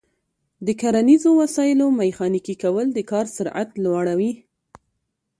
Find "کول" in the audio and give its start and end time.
2.63-2.87